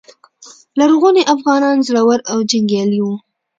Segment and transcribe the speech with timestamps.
[0.79, 3.15] لرغوني افغانان زړور او جنګیالي وو